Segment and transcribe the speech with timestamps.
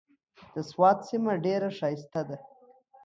[0.53, 2.37] د سوات سيمه ډېره ښايسته ده۔